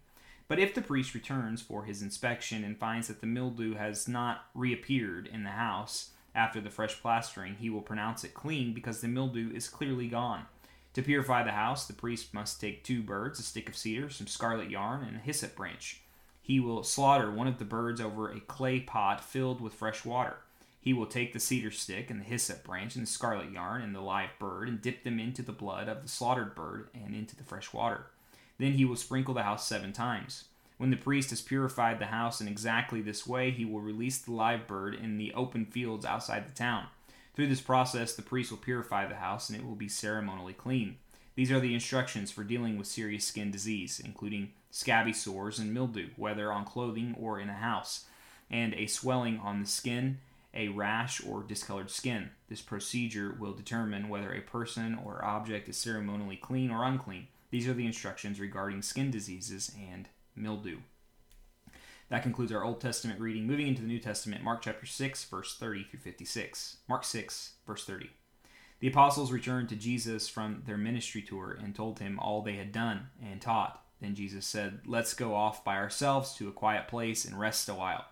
But 0.47 0.59
if 0.59 0.75
the 0.75 0.83
priest 0.83 1.15
returns 1.15 1.63
for 1.63 1.85
his 1.85 2.03
inspection 2.03 2.65
and 2.65 2.77
finds 2.77 3.09
that 3.09 3.23
the 3.23 3.27
mildew 3.27 3.75
has 3.75 4.07
not 4.07 4.45
reappeared 4.55 5.27
in 5.27 5.45
the 5.45 5.51
house 5.51 6.11
after 6.35 6.61
the 6.61 6.69
fresh 6.69 7.01
plastering, 7.01 7.55
he 7.55 7.71
will 7.71 7.81
pronounce 7.81 8.25
it 8.25 8.35
clean 8.35 8.75
because 8.75 9.01
the 9.01 9.09
mildew 9.09 9.51
is 9.55 9.69
clearly 9.69 10.09
gone. 10.09 10.45
To 10.93 11.03
purify 11.03 11.43
the 11.43 11.53
house, 11.53 11.87
the 11.87 11.95
priest 11.95 12.35
must 12.35 12.61
take 12.61 12.85
two 12.85 13.03
birds, 13.03 13.39
a 13.39 13.43
stick 13.43 13.71
of 13.71 13.77
cedar, 13.77 14.11
some 14.11 14.27
scarlet 14.27 14.69
yarn, 14.69 15.03
and 15.03 15.17
a 15.17 15.21
hyssop 15.21 15.57
branch. 15.57 16.03
He 16.43 16.61
will 16.61 16.83
slaughter 16.83 17.31
one 17.31 17.47
of 17.47 17.57
the 17.59 17.65
birds 17.65 18.01
over 18.01 18.31
a 18.31 18.41
clay 18.41 18.81
pot 18.81 19.25
filled 19.25 19.63
with 19.63 19.73
fresh 19.73 20.05
water. 20.05 20.37
He 20.83 20.93
will 20.93 21.07
take 21.07 21.33
the 21.33 21.39
cedar 21.39 21.71
stick 21.71 22.11
and 22.11 22.21
the 22.21 22.25
hyssop 22.25 22.65
branch 22.65 22.97
and 22.97 23.07
the 23.07 23.11
scarlet 23.11 23.53
yarn 23.53 23.83
and 23.83 23.95
the 23.95 24.01
live 24.01 24.31
bird 24.41 24.69
and 24.69 24.83
dip 24.83 25.05
them 25.05 25.21
into 25.21 25.41
the 25.41 25.53
blood 25.53 25.89
of 25.89 26.03
the 26.03 26.09
slaughtered 26.09 26.57
bird 26.57 26.89
and 26.93 27.15
into 27.15 27.37
the 27.37 27.45
fresh 27.45 27.73
water. 27.73 28.07
Then 28.59 28.73
he 28.73 28.85
will 28.85 28.97
sprinkle 28.97 29.33
the 29.33 29.45
house 29.45 29.65
seven 29.65 29.93
times. 29.93 30.47
When 30.79 30.91
the 30.91 30.97
priest 30.97 31.31
has 31.31 31.41
purified 31.41 32.01
the 32.01 32.07
house 32.07 32.41
in 32.41 32.49
exactly 32.49 33.01
this 33.01 33.25
way, 33.25 33.53
he 33.53 33.65
will 33.65 33.81
release 33.81 34.19
the 34.19 34.33
live 34.33 34.67
bird 34.67 34.97
in 34.97 35.19
the 35.19 35.33
open 35.35 35.67
fields 35.67 36.05
outside 36.05 36.49
the 36.49 36.53
town. 36.53 36.87
Through 37.37 37.47
this 37.47 37.61
process, 37.61 38.15
the 38.15 38.23
priest 38.23 38.51
will 38.51 38.59
purify 38.59 39.07
the 39.07 39.15
house 39.15 39.49
and 39.49 39.57
it 39.57 39.65
will 39.65 39.77
be 39.77 39.89
ceremonially 39.89 40.53
clean. 40.53 40.97
These 41.37 41.53
are 41.53 41.61
the 41.61 41.75
instructions 41.75 42.33
for 42.33 42.43
dealing 42.43 42.77
with 42.77 42.89
serious 42.89 43.25
skin 43.25 43.53
disease, 43.53 44.03
including 44.05 44.51
scabby 44.73 45.13
sores 45.13 45.61
and 45.61 45.73
mildew, 45.73 46.09
whether 46.17 46.51
on 46.51 46.65
clothing 46.65 47.15
or 47.17 47.39
in 47.39 47.49
a 47.49 47.55
house, 47.55 48.07
and 48.51 48.75
a 48.75 48.89
swelling 48.89 49.39
on 49.39 49.61
the 49.61 49.67
skin 49.67 50.19
a 50.55 50.69
rash 50.69 51.25
or 51.25 51.43
discolored 51.43 51.91
skin. 51.91 52.31
This 52.49 52.61
procedure 52.61 53.37
will 53.39 53.53
determine 53.53 54.09
whether 54.09 54.33
a 54.33 54.41
person 54.41 54.99
or 55.05 55.25
object 55.25 55.69
is 55.69 55.77
ceremonially 55.77 56.37
clean 56.37 56.71
or 56.71 56.85
unclean. 56.85 57.29
These 57.51 57.69
are 57.69 57.75
the 57.75 57.87
instructions 57.87 58.41
regarding 58.41 58.83
skin 58.83 59.11
diseases 59.11 59.73
and 59.79 60.09
mildew. 60.35 60.79
That 62.09 62.23
concludes 62.23 62.53
our 62.53 62.65
Old 62.65 62.81
Testament 62.81 63.21
reading. 63.21 63.47
Moving 63.47 63.69
into 63.69 63.81
the 63.81 63.89
New 63.89 63.99
Testament, 63.99 64.45
Mark 64.45 64.61
chapter 64.63 64.85
6, 64.85 65.25
verse 65.25 65.57
30 65.57 65.85
through 65.85 66.01
56. 66.01 66.79
Mark 66.89 67.05
6, 67.05 67.53
verse 67.67 67.85
30. 67.85 68.11
The 68.81 68.89
apostles 68.89 69.33
returned 69.33 69.69
to 69.71 69.77
Jesus 69.77 70.29
from 70.29 70.63
their 70.67 70.77
ministry 70.77 71.23
tour 71.23 71.57
and 71.63 71.75
told 71.75 72.01
him 72.01 72.19
all 72.19 72.43
they 72.43 72.57
had 72.57 72.73
done 72.73 73.09
and 73.23 73.41
taught. 73.41 73.83
Then 74.01 74.15
Jesus 74.15 74.45
said, 74.45 74.81
Let's 74.85 75.15
go 75.15 75.35
off 75.35 75.65
by 75.65 75.77
ourselves 75.77 76.35
to 76.35 76.49
a 76.49 76.53
quiet 76.53 76.89
place 76.89 77.25
and 77.25 77.39
rest 77.39 77.69
a 77.69 77.75
while. 77.75 78.05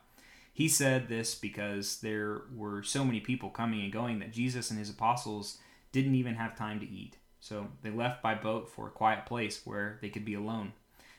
He 0.61 0.69
said 0.69 1.09
this 1.09 1.35
because 1.35 2.01
there 2.01 2.43
were 2.55 2.83
so 2.83 3.03
many 3.03 3.19
people 3.19 3.49
coming 3.49 3.81
and 3.81 3.91
going 3.91 4.19
that 4.19 4.31
Jesus 4.31 4.69
and 4.69 4.79
his 4.79 4.91
apostles 4.91 5.57
didn't 5.91 6.17
even 6.17 6.35
have 6.35 6.55
time 6.55 6.81
to 6.81 6.87
eat. 6.87 7.17
So 7.41 7.69
they 7.81 7.89
left 7.89 8.23
by 8.23 8.35
boat 8.35 8.69
for 8.69 8.87
a 8.87 8.91
quiet 8.91 9.25
place 9.25 9.63
where 9.65 9.97
they 10.03 10.11
could 10.11 10.27
be 10.27 10.35
alone. 10.35 10.75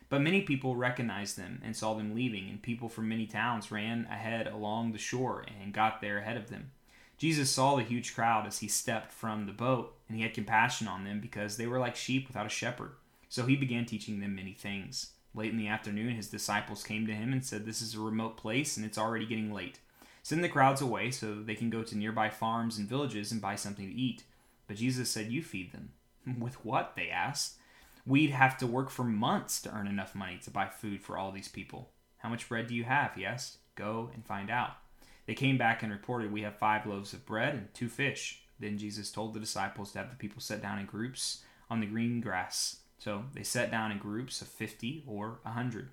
But 0.10 0.21
many 0.21 0.41
people 0.41 0.75
recognized 0.75 1.39
them 1.39 1.60
and 1.65 1.75
saw 1.75 1.95
them 1.95 2.13
leaving, 2.13 2.50
and 2.50 2.62
people 2.62 2.88
from 2.88 3.10
many 3.10 3.25
towns 3.25 3.71
ran 3.71 4.07
ahead 4.12 4.45
along 4.45 4.91
the 4.91 5.00
shore 5.00 5.43
and 5.60 5.74
got 5.74 6.01
there 6.01 6.19
ahead 6.19 6.38
of 6.38 6.51
them. 6.51 6.69
Jesus 7.17 7.50
saw 7.50 7.77
the 7.77 7.83
huge 7.83 8.13
crowd 8.13 8.45
as 8.45 8.60
he 8.60 8.67
stepped 8.67 9.12
from 9.12 9.48
the 9.48 9.53
boat, 9.53 9.95
and 10.07 10.17
he 10.17 10.21
had 10.21 10.36
compassion 10.36 10.88
on 10.88 11.03
them 11.03 11.19
because 11.19 11.57
they 11.57 11.65
were 11.65 11.79
like 11.79 11.95
sheep 11.95 12.27
without 12.27 12.45
a 12.45 12.50
shepherd. 12.50 12.91
So 13.27 13.48
he 13.48 13.55
began 13.55 13.88
teaching 13.88 14.19
them 14.19 14.36
many 14.36 14.53
things. 14.53 15.13
Late 15.33 15.51
in 15.51 15.57
the 15.57 15.67
afternoon, 15.67 16.15
his 16.15 16.29
disciples 16.29 16.83
came 16.83 17.07
to 17.07 17.13
him 17.13 17.31
and 17.31 17.45
said, 17.45 17.65
This 17.65 17.81
is 17.81 17.95
a 17.95 18.00
remote 18.00 18.38
place, 18.38 18.75
and 18.75 18.85
it's 18.85 18.97
already 18.97 19.25
getting 19.25 19.53
late. 19.53 19.79
Send 20.23 20.43
the 20.43 20.50
crowds 20.50 20.81
away 20.81 21.09
so 21.11 21.35
they 21.35 21.55
can 21.55 21.69
go 21.69 21.83
to 21.83 21.97
nearby 21.97 22.29
farms 22.29 22.77
and 22.77 22.88
villages 22.88 23.31
and 23.31 23.41
buy 23.41 23.55
something 23.55 23.88
to 23.88 23.95
eat. 23.95 24.23
But 24.67 24.77
Jesus 24.77 25.09
said, 25.09 25.31
You 25.31 25.41
feed 25.41 25.71
them. 25.71 25.91
With 26.39 26.63
what? 26.65 26.93
They 26.95 27.09
asked. 27.09 27.57
We'd 28.05 28.31
have 28.31 28.57
to 28.57 28.67
work 28.67 28.89
for 28.89 29.03
months 29.03 29.61
to 29.61 29.73
earn 29.73 29.88
enough 29.88 30.15
money 30.15 30.39
to 30.43 30.51
buy 30.51 30.67
food 30.67 31.01
for 31.01 31.17
all 31.17 31.31
these 31.31 31.47
people. 31.47 31.91
How 32.17 32.29
much 32.29 32.50
bread 32.50 32.67
do 32.67 32.75
you 32.75 32.83
have? 32.83 33.15
He 33.15 33.25
asked. 33.25 33.57
Go 33.75 34.11
and 34.13 34.25
find 34.25 34.50
out. 34.50 34.71
They 35.27 35.33
came 35.33 35.57
back 35.57 35.81
and 35.81 35.91
reported, 35.91 36.31
We 36.31 36.41
have 36.41 36.57
five 36.57 36.85
loaves 36.85 37.13
of 37.13 37.25
bread 37.25 37.53
and 37.53 37.73
two 37.73 37.89
fish. 37.89 38.43
Then 38.59 38.77
Jesus 38.77 39.11
told 39.11 39.33
the 39.33 39.39
disciples 39.39 39.91
to 39.91 40.00
have 40.00 40.09
the 40.09 40.15
people 40.15 40.41
sit 40.41 40.61
down 40.61 40.77
in 40.77 40.85
groups 40.85 41.43
on 41.69 41.79
the 41.79 41.88
green 41.88 42.21
grass. 42.21 42.80
So 43.01 43.24
they 43.34 43.41
sat 43.41 43.72
down 43.72 43.91
in 43.91 43.98
groups 43.98 44.43
of 44.43 44.48
fifty 44.48 45.03
or 45.08 45.39
a 45.43 45.50
hundred. 45.50 45.89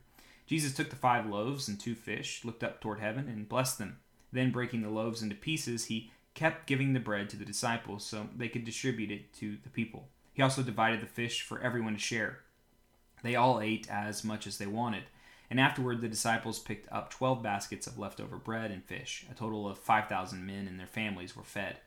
Jesus 0.47 0.75
took 0.75 0.91
the 0.91 0.97
five 0.97 1.25
loaves 1.25 1.67
and 1.67 1.81
two 1.81 1.95
fish, 1.95 2.45
looked 2.45 2.63
up 2.63 2.83
toward 2.83 3.01
heaven, 3.01 3.29
and 3.29 3.49
blessed 3.49 3.79
them. 3.79 3.97
Then, 4.31 4.51
breaking 4.51 4.83
the 4.83 4.91
loaves 4.91 5.23
into 5.23 5.35
pieces, 5.35 5.87
he 5.87 6.11
kept 6.35 6.67
giving 6.67 6.93
the 6.93 7.01
bread 7.01 7.31
to 7.31 7.39
the 7.39 7.47
disciples 7.47 8.05
so 8.05 8.27
they 8.37 8.51
could 8.51 8.67
distribute 8.67 9.11
it 9.11 9.33
to 9.35 9.57
the 9.63 9.71
people. 9.71 10.09
He 10.35 10.43
also 10.43 10.63
divided 10.63 11.01
the 11.01 11.07
fish 11.07 11.41
for 11.41 11.59
everyone 11.63 11.95
to 11.95 11.99
share. 11.99 12.41
They 13.23 13.37
all 13.37 13.59
ate 13.59 13.89
as 13.91 14.23
much 14.23 14.47
as 14.47 14.59
they 14.59 14.67
wanted, 14.67 15.05
and 15.49 15.59
afterward 15.59 16.03
the 16.03 16.09
disciples 16.09 16.59
picked 16.59 16.93
up 16.93 17.09
twelve 17.09 17.43
baskets 17.43 17.87
of 17.87 17.99
leftover 17.99 18.37
bread 18.37 18.71
and 18.71 18.85
fish. 18.85 19.25
A 19.31 19.35
total 19.35 19.67
of 19.67 19.79
five 19.79 20.11
thousand 20.11 20.45
men 20.45 20.69
and 20.69 20.79
their 20.79 20.87
families 20.87 21.35
were 21.35 21.43
fed. 21.43 21.79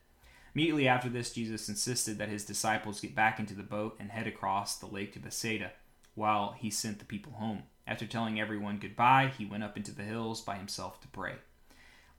Immediately 0.54 0.88
after 0.88 1.10
this, 1.10 1.32
Jesus 1.34 1.70
insisted 1.70 2.18
that 2.18 2.30
his 2.30 2.46
disciples 2.46 3.00
get 3.00 3.16
back 3.16 3.40
into 3.40 3.54
the 3.54 3.64
boat 3.64 3.96
and 4.00 4.12
head 4.12 4.28
across 4.28 4.78
the 4.78 4.88
lake 4.88 5.14
to 5.14 5.20
Bethsaida, 5.20 5.72
while 6.16 6.56
he 6.58 6.70
sent 6.70 7.00
the 7.00 7.06
people 7.06 7.34
home. 7.34 7.64
After 7.88 8.06
telling 8.06 8.40
everyone 8.40 8.80
goodbye, 8.80 9.32
he 9.38 9.46
went 9.46 9.64
up 9.64 9.78
into 9.78 9.94
the 9.94 10.04
hills 10.04 10.42
by 10.42 10.56
himself 10.56 11.00
to 11.02 11.08
pray. 11.08 11.36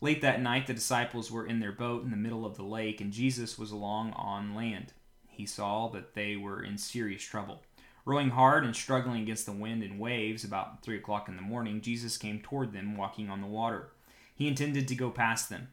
Late 0.00 0.22
that 0.22 0.40
night, 0.40 0.66
the 0.66 0.74
disciples 0.74 1.30
were 1.30 1.46
in 1.46 1.60
their 1.60 1.72
boat 1.72 2.04
in 2.04 2.10
the 2.10 2.16
middle 2.16 2.44
of 2.44 2.56
the 2.56 2.64
lake, 2.64 3.00
and 3.00 3.12
Jesus 3.12 3.58
was 3.58 3.70
along 3.70 4.12
on 4.14 4.54
land 4.54 4.92
he 5.32 5.46
saw 5.46 5.88
that 5.88 6.14
they 6.14 6.36
were 6.36 6.62
in 6.62 6.78
serious 6.78 7.22
trouble. 7.22 7.62
Rowing 8.04 8.30
hard 8.30 8.64
and 8.64 8.76
struggling 8.76 9.22
against 9.22 9.46
the 9.46 9.52
wind 9.52 9.82
and 9.82 9.98
waves, 9.98 10.44
about 10.44 10.82
three 10.82 10.96
o'clock 10.96 11.28
in 11.28 11.36
the 11.36 11.42
morning, 11.42 11.80
Jesus 11.80 12.16
came 12.16 12.40
toward 12.40 12.72
them 12.72 12.96
walking 12.96 13.30
on 13.30 13.40
the 13.40 13.46
water. 13.46 13.90
He 14.34 14.48
intended 14.48 14.88
to 14.88 14.94
go 14.94 15.10
past 15.10 15.48
them, 15.48 15.68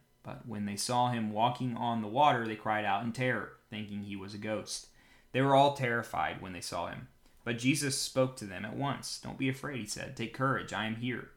when 0.46 0.66
they 0.66 0.76
saw 0.76 1.10
him 1.10 1.32
walking 1.32 1.76
on 1.76 2.02
the 2.02 2.08
water, 2.08 2.48
they 2.48 2.56
cried 2.56 2.86
out 2.86 3.04
in 3.04 3.12
terror, 3.12 3.54
thinking 3.70 4.04
he 4.04 4.16
was 4.16 4.34
a 4.34 4.40
ghost. 4.40 4.88
They 5.32 5.42
were 5.42 5.56
all 5.56 5.74
terrified 5.74 6.42
when 6.42 6.54
they 6.54 6.62
saw 6.62 6.88
him. 6.88 7.08
But 7.44 7.60
Jesus 7.60 8.00
spoke 8.00 8.36
to 8.38 8.46
them 8.46 8.66
at 8.66 8.76
once. 8.76 9.20
Don't 9.24 9.38
be 9.38 9.50
afraid, 9.50 9.80
he 9.80 9.86
said. 9.86 10.16
Take 10.16 10.34
courage, 10.34 10.74
I 10.74 10.86
am 10.86 10.96
here. 10.96 11.30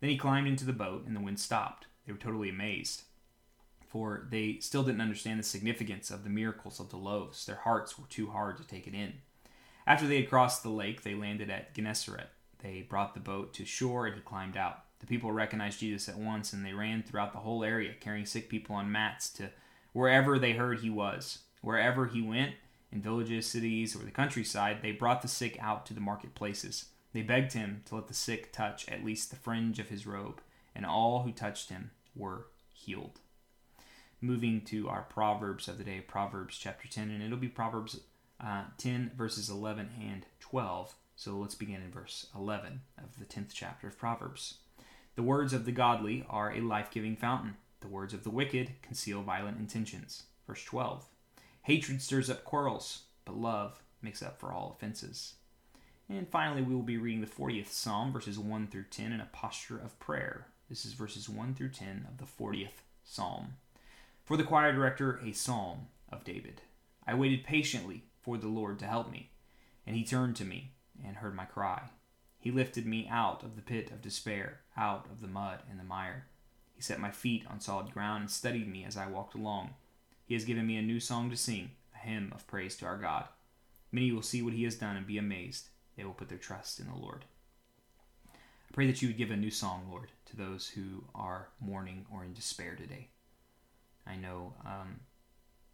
Then 0.00 0.10
he 0.10 0.16
climbed 0.16 0.48
into 0.48 0.64
the 0.64 0.72
boat, 0.72 1.06
and 1.06 1.14
the 1.14 1.20
wind 1.20 1.40
stopped. 1.40 1.86
They 2.06 2.12
were 2.12 2.18
totally 2.18 2.48
amazed 2.48 3.02
for 3.90 4.28
they 4.30 4.56
still 4.60 4.84
didn't 4.84 5.00
understand 5.00 5.40
the 5.40 5.44
significance 5.44 6.12
of 6.12 6.22
the 6.22 6.30
miracles 6.30 6.78
of 6.78 6.90
the 6.90 6.96
loaves. 6.96 7.44
Their 7.44 7.56
hearts 7.56 7.98
were 7.98 8.06
too 8.06 8.30
hard 8.30 8.56
to 8.58 8.66
take 8.66 8.86
it 8.86 8.94
in. 8.94 9.14
After 9.84 10.06
they 10.06 10.20
had 10.20 10.30
crossed 10.30 10.62
the 10.62 10.70
lake, 10.70 11.02
they 11.02 11.16
landed 11.16 11.50
at 11.50 11.74
Gennesaret. 11.74 12.28
They 12.62 12.82
brought 12.82 13.14
the 13.14 13.20
boat 13.20 13.52
to 13.54 13.64
shore, 13.64 14.06
and 14.06 14.14
he 14.14 14.20
climbed 14.20 14.56
out. 14.56 14.84
The 15.00 15.06
people 15.06 15.32
recognized 15.32 15.80
Jesus 15.80 16.08
at 16.08 16.18
once, 16.18 16.52
and 16.52 16.64
they 16.64 16.72
ran 16.72 17.02
throughout 17.02 17.32
the 17.32 17.40
whole 17.40 17.64
area, 17.64 17.94
carrying 17.98 18.26
sick 18.26 18.48
people 18.48 18.76
on 18.76 18.92
mats 18.92 19.30
to 19.30 19.50
wherever 19.92 20.38
they 20.38 20.52
heard 20.52 20.80
he 20.80 20.90
was. 20.90 21.40
Wherever 21.62 22.06
he 22.06 22.22
went, 22.22 22.54
in 22.92 23.02
villages, 23.02 23.46
cities, 23.46 23.94
or 23.94 24.00
the 24.00 24.10
countryside, 24.10 24.78
they 24.82 24.92
brought 24.92 25.22
the 25.22 25.28
sick 25.28 25.58
out 25.60 25.86
to 25.86 25.94
the 25.94 26.00
marketplaces. 26.00 26.86
They 27.12 27.22
begged 27.22 27.52
him 27.52 27.82
to 27.86 27.96
let 27.96 28.08
the 28.08 28.14
sick 28.14 28.52
touch 28.52 28.88
at 28.88 29.04
least 29.04 29.30
the 29.30 29.36
fringe 29.36 29.78
of 29.78 29.88
his 29.88 30.06
robe, 30.06 30.40
and 30.74 30.86
all 30.86 31.22
who 31.22 31.32
touched 31.32 31.70
him 31.70 31.90
were 32.14 32.46
healed 32.72 33.20
moving 34.20 34.60
to 34.62 34.88
our 34.88 35.02
Proverbs 35.02 35.68
of 35.68 35.78
the 35.78 35.84
day, 35.84 36.00
Proverbs 36.00 36.58
chapter 36.58 36.88
10, 36.88 37.10
and 37.10 37.22
it'll 37.22 37.38
be 37.38 37.48
Proverbs 37.48 38.00
uh, 38.42 38.64
10, 38.78 39.12
verses 39.16 39.48
11 39.48 39.90
and 40.00 40.26
12. 40.40 40.94
So 41.16 41.36
let's 41.36 41.54
begin 41.54 41.82
in 41.82 41.90
verse 41.90 42.26
11 42.34 42.80
of 42.98 43.18
the 43.18 43.24
10th 43.24 43.50
chapter 43.52 43.88
of 43.88 43.98
Proverbs. 43.98 44.58
The 45.20 45.26
words 45.26 45.52
of 45.52 45.66
the 45.66 45.70
godly 45.70 46.24
are 46.30 46.50
a 46.50 46.62
life 46.62 46.90
giving 46.90 47.14
fountain, 47.14 47.58
the 47.80 47.88
words 47.88 48.14
of 48.14 48.24
the 48.24 48.30
wicked 48.30 48.72
conceal 48.80 49.20
violent 49.20 49.58
intentions. 49.58 50.22
Verse 50.46 50.64
12 50.64 51.04
Hatred 51.64 52.00
stirs 52.00 52.30
up 52.30 52.42
quarrels, 52.42 53.02
but 53.26 53.36
love 53.36 53.82
makes 54.00 54.22
up 54.22 54.40
for 54.40 54.50
all 54.50 54.74
offenses. 54.74 55.34
And 56.08 56.26
finally, 56.26 56.62
we 56.62 56.74
will 56.74 56.80
be 56.80 56.96
reading 56.96 57.20
the 57.20 57.26
40th 57.26 57.68
Psalm, 57.68 58.14
verses 58.14 58.38
1 58.38 58.68
through 58.68 58.86
10, 58.90 59.12
in 59.12 59.20
a 59.20 59.28
posture 59.30 59.76
of 59.76 60.00
prayer. 60.00 60.46
This 60.70 60.86
is 60.86 60.94
verses 60.94 61.28
1 61.28 61.54
through 61.54 61.68
10 61.68 62.06
of 62.08 62.16
the 62.16 62.24
40th 62.24 62.80
Psalm. 63.04 63.56
For 64.24 64.38
the 64.38 64.44
choir 64.44 64.72
director, 64.72 65.20
a 65.22 65.32
psalm 65.32 65.88
of 66.10 66.24
David. 66.24 66.62
I 67.06 67.12
waited 67.12 67.44
patiently 67.44 68.04
for 68.22 68.38
the 68.38 68.48
Lord 68.48 68.78
to 68.78 68.86
help 68.86 69.12
me, 69.12 69.28
and 69.86 69.94
he 69.94 70.02
turned 70.02 70.36
to 70.36 70.46
me 70.46 70.70
and 71.04 71.16
heard 71.16 71.34
my 71.34 71.44
cry. 71.44 71.90
He 72.40 72.50
lifted 72.50 72.86
me 72.86 73.06
out 73.10 73.42
of 73.42 73.54
the 73.54 73.62
pit 73.62 73.90
of 73.90 74.00
despair, 74.00 74.60
out 74.74 75.06
of 75.12 75.20
the 75.20 75.28
mud 75.28 75.60
and 75.70 75.78
the 75.78 75.84
mire. 75.84 76.24
He 76.74 76.80
set 76.80 76.98
my 76.98 77.10
feet 77.10 77.44
on 77.46 77.60
solid 77.60 77.92
ground 77.92 78.22
and 78.22 78.30
steadied 78.30 78.66
me 78.66 78.82
as 78.82 78.96
I 78.96 79.06
walked 79.06 79.34
along. 79.34 79.74
He 80.24 80.32
has 80.32 80.46
given 80.46 80.66
me 80.66 80.78
a 80.78 80.82
new 80.82 81.00
song 81.00 81.28
to 81.30 81.36
sing, 81.36 81.72
a 81.94 81.98
hymn 81.98 82.32
of 82.34 82.46
praise 82.46 82.76
to 82.76 82.86
our 82.86 82.96
God. 82.96 83.26
Many 83.92 84.10
will 84.10 84.22
see 84.22 84.40
what 84.40 84.54
he 84.54 84.64
has 84.64 84.74
done 84.74 84.96
and 84.96 85.06
be 85.06 85.18
amazed. 85.18 85.68
They 85.96 86.04
will 86.04 86.14
put 86.14 86.30
their 86.30 86.38
trust 86.38 86.80
in 86.80 86.86
the 86.86 86.94
Lord. 86.94 87.26
I 88.34 88.72
pray 88.72 88.86
that 88.86 89.02
you 89.02 89.08
would 89.08 89.18
give 89.18 89.30
a 89.30 89.36
new 89.36 89.50
song, 89.50 89.88
Lord, 89.90 90.10
to 90.26 90.36
those 90.36 90.68
who 90.68 91.04
are 91.14 91.48
mourning 91.60 92.06
or 92.10 92.24
in 92.24 92.32
despair 92.32 92.74
today. 92.74 93.08
I 94.06 94.16
know 94.16 94.54
um, 94.64 95.00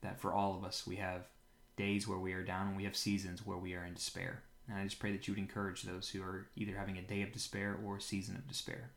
that 0.00 0.18
for 0.18 0.32
all 0.32 0.56
of 0.56 0.64
us, 0.64 0.84
we 0.84 0.96
have 0.96 1.28
days 1.76 2.08
where 2.08 2.18
we 2.18 2.32
are 2.32 2.42
down 2.42 2.68
and 2.68 2.76
we 2.76 2.84
have 2.84 2.96
seasons 2.96 3.46
where 3.46 3.58
we 3.58 3.74
are 3.74 3.84
in 3.84 3.94
despair. 3.94 4.42
And 4.68 4.78
I 4.78 4.84
just 4.84 4.98
pray 4.98 5.12
that 5.12 5.26
you 5.26 5.34
would 5.34 5.38
encourage 5.40 5.82
those 5.82 6.08
who 6.08 6.22
are 6.22 6.48
either 6.56 6.76
having 6.76 6.98
a 6.98 7.02
day 7.02 7.22
of 7.22 7.32
despair 7.32 7.78
or 7.84 7.96
a 7.96 8.00
season 8.00 8.36
of 8.36 8.48
despair. 8.48 8.90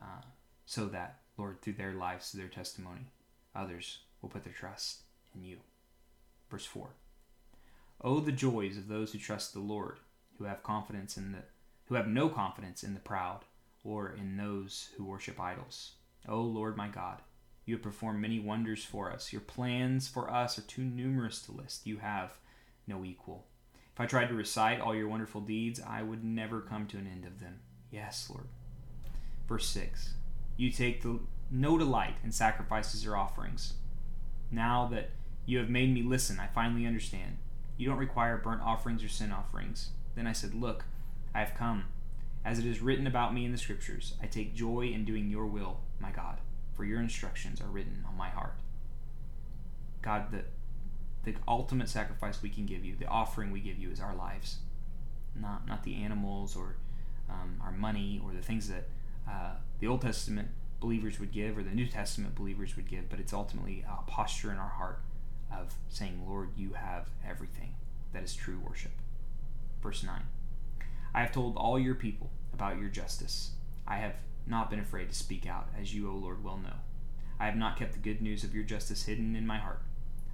Uh, 0.00 0.22
so 0.66 0.86
that, 0.86 1.18
Lord, 1.36 1.60
through 1.60 1.74
their 1.74 1.92
lives, 1.92 2.30
through 2.30 2.40
their 2.40 2.48
testimony, 2.48 3.08
others 3.54 3.98
will 4.22 4.30
put 4.30 4.44
their 4.44 4.52
trust 4.52 5.02
in 5.34 5.44
you. 5.44 5.58
Verse 6.50 6.64
4. 6.64 6.88
Oh, 8.00 8.20
the 8.20 8.32
joys 8.32 8.76
of 8.76 8.88
those 8.88 9.12
who 9.12 9.18
trust 9.18 9.52
the 9.52 9.60
Lord, 9.60 9.98
who 10.38 10.44
have 10.44 10.62
confidence 10.62 11.16
in 11.16 11.32
the 11.32 11.38
who 11.86 11.96
have 11.96 12.08
no 12.08 12.30
confidence 12.30 12.82
in 12.82 12.94
the 12.94 13.00
proud 13.00 13.40
or 13.84 14.14
in 14.18 14.38
those 14.38 14.88
who 14.96 15.04
worship 15.04 15.38
idols. 15.38 15.92
O 16.26 16.40
Lord 16.40 16.76
my 16.78 16.88
God, 16.88 17.20
you 17.66 17.74
have 17.74 17.82
performed 17.82 18.20
many 18.20 18.38
wonders 18.38 18.84
for 18.84 19.12
us. 19.12 19.32
Your 19.32 19.42
plans 19.42 20.08
for 20.08 20.30
us 20.30 20.58
are 20.58 20.62
too 20.62 20.82
numerous 20.82 21.42
to 21.42 21.52
list. 21.52 21.86
You 21.86 21.98
have 21.98 22.38
no 22.86 23.04
equal. 23.04 23.46
If 23.94 24.00
I 24.00 24.06
tried 24.06 24.28
to 24.28 24.34
recite 24.34 24.80
all 24.80 24.94
your 24.94 25.08
wonderful 25.08 25.40
deeds, 25.40 25.80
I 25.80 26.02
would 26.02 26.24
never 26.24 26.60
come 26.60 26.86
to 26.88 26.98
an 26.98 27.06
end 27.06 27.24
of 27.24 27.40
them. 27.40 27.60
Yes, 27.90 28.28
Lord. 28.28 28.48
Verse 29.48 29.66
6 29.68 30.14
You 30.56 30.70
take 30.70 31.02
the, 31.02 31.20
no 31.50 31.78
delight 31.78 32.16
in 32.24 32.32
sacrifices 32.32 33.06
or 33.06 33.16
offerings. 33.16 33.74
Now 34.50 34.86
that 34.92 35.10
you 35.46 35.58
have 35.58 35.70
made 35.70 35.92
me 35.92 36.02
listen, 36.02 36.40
I 36.40 36.48
finally 36.48 36.86
understand. 36.86 37.38
You 37.76 37.88
don't 37.88 37.98
require 37.98 38.36
burnt 38.36 38.62
offerings 38.62 39.04
or 39.04 39.08
sin 39.08 39.32
offerings. 39.32 39.90
Then 40.14 40.26
I 40.26 40.32
said, 40.32 40.54
Look, 40.54 40.84
I 41.34 41.40
have 41.40 41.54
come. 41.54 41.86
As 42.44 42.58
it 42.58 42.66
is 42.66 42.80
written 42.80 43.06
about 43.06 43.32
me 43.32 43.44
in 43.44 43.52
the 43.52 43.58
Scriptures, 43.58 44.14
I 44.22 44.26
take 44.26 44.54
joy 44.54 44.90
in 44.92 45.04
doing 45.04 45.30
your 45.30 45.46
will, 45.46 45.80
my 46.00 46.10
God 46.10 46.38
for 46.74 46.84
your 46.84 47.00
instructions 47.00 47.60
are 47.60 47.68
written 47.68 48.04
on 48.08 48.16
my 48.16 48.28
heart. 48.28 48.56
God, 50.02 50.30
the, 50.32 50.44
the 51.24 51.34
ultimate 51.46 51.88
sacrifice 51.88 52.42
we 52.42 52.48
can 52.48 52.66
give 52.66 52.84
you, 52.84 52.96
the 52.96 53.06
offering 53.06 53.50
we 53.50 53.60
give 53.60 53.78
you, 53.78 53.90
is 53.90 54.00
our 54.00 54.14
lives, 54.14 54.58
not, 55.34 55.66
not 55.66 55.82
the 55.84 55.96
animals 55.96 56.56
or 56.56 56.76
um, 57.28 57.60
our 57.62 57.72
money 57.72 58.20
or 58.24 58.32
the 58.32 58.42
things 58.42 58.68
that 58.68 58.88
uh, 59.28 59.52
the 59.80 59.86
Old 59.86 60.02
Testament 60.02 60.48
believers 60.80 61.18
would 61.18 61.32
give 61.32 61.56
or 61.56 61.62
the 61.62 61.70
New 61.70 61.86
Testament 61.86 62.34
believers 62.34 62.76
would 62.76 62.88
give, 62.88 63.08
but 63.08 63.18
it's 63.18 63.32
ultimately 63.32 63.84
a 63.88 64.08
posture 64.10 64.50
in 64.50 64.58
our 64.58 64.68
heart 64.68 65.00
of 65.52 65.74
saying, 65.88 66.22
Lord, 66.26 66.50
you 66.56 66.74
have 66.74 67.08
everything 67.26 67.74
that 68.12 68.22
is 68.22 68.34
true 68.34 68.60
worship. 68.66 68.92
Verse 69.82 70.02
9 70.02 70.22
I 71.14 71.20
have 71.20 71.32
told 71.32 71.56
all 71.56 71.78
your 71.78 71.94
people 71.94 72.30
about 72.52 72.78
your 72.78 72.88
justice. 72.88 73.52
I 73.86 73.96
have 73.96 74.16
not 74.46 74.70
been 74.70 74.80
afraid 74.80 75.08
to 75.08 75.14
speak 75.14 75.46
out, 75.46 75.68
as 75.80 75.94
you, 75.94 76.10
O 76.10 76.14
Lord, 76.14 76.42
well 76.44 76.58
know. 76.58 76.76
I 77.38 77.46
have 77.46 77.56
not 77.56 77.76
kept 77.76 77.92
the 77.92 77.98
good 77.98 78.20
news 78.20 78.44
of 78.44 78.54
your 78.54 78.64
justice 78.64 79.04
hidden 79.04 79.36
in 79.36 79.46
my 79.46 79.58
heart. 79.58 79.82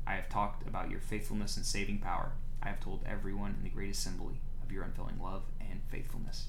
I 0.07 0.15
have 0.15 0.29
talked 0.29 0.67
about 0.67 0.91
your 0.91 1.01
faithfulness 1.01 1.57
and 1.57 1.65
saving 1.65 1.99
power. 1.99 2.33
I 2.63 2.69
have 2.69 2.81
told 2.81 3.05
everyone 3.07 3.55
in 3.57 3.63
the 3.63 3.71
great 3.71 3.91
assembly 3.91 4.41
of 4.63 4.73
your 4.73 4.83
unfailing 4.83 5.21
love 5.21 5.43
and 5.61 5.81
faithfulness. 5.89 6.49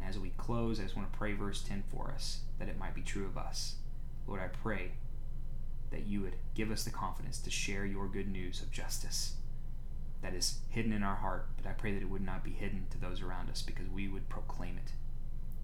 And 0.00 0.08
as 0.08 0.18
we 0.18 0.30
close, 0.30 0.78
I 0.78 0.84
just 0.84 0.96
want 0.96 1.12
to 1.12 1.18
pray 1.18 1.34
verse 1.34 1.62
10 1.62 1.84
for 1.88 2.10
us, 2.14 2.40
that 2.58 2.68
it 2.68 2.78
might 2.78 2.94
be 2.94 3.02
true 3.02 3.26
of 3.26 3.36
us. 3.36 3.76
Lord, 4.26 4.40
I 4.40 4.48
pray 4.48 4.92
that 5.90 6.06
you 6.06 6.20
would 6.20 6.36
give 6.54 6.70
us 6.70 6.84
the 6.84 6.90
confidence 6.90 7.38
to 7.38 7.50
share 7.50 7.84
your 7.84 8.08
good 8.08 8.30
news 8.30 8.62
of 8.62 8.70
justice 8.70 9.34
that 10.22 10.34
is 10.34 10.58
hidden 10.68 10.92
in 10.92 11.02
our 11.02 11.16
heart, 11.16 11.48
but 11.56 11.68
I 11.68 11.72
pray 11.72 11.92
that 11.92 12.02
it 12.02 12.10
would 12.10 12.24
not 12.24 12.44
be 12.44 12.50
hidden 12.50 12.86
to 12.90 12.98
those 12.98 13.22
around 13.22 13.50
us 13.50 13.62
because 13.62 13.88
we 13.88 14.08
would 14.08 14.28
proclaim 14.28 14.76
it. 14.76 14.92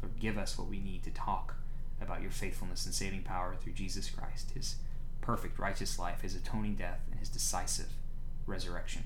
Lord, 0.00 0.18
give 0.20 0.38
us 0.38 0.56
what 0.56 0.68
we 0.68 0.78
need 0.78 1.02
to 1.04 1.10
talk 1.10 1.56
about 2.00 2.22
your 2.22 2.30
faithfulness 2.30 2.86
and 2.86 2.94
saving 2.94 3.22
power 3.22 3.56
through 3.60 3.72
Jesus 3.72 4.10
Christ, 4.10 4.52
his 4.52 4.76
perfect 5.24 5.58
righteous 5.58 5.98
life, 5.98 6.20
his 6.20 6.36
atoning 6.36 6.74
death, 6.74 7.00
and 7.10 7.18
his 7.18 7.30
decisive 7.30 7.88
resurrection. 8.46 9.04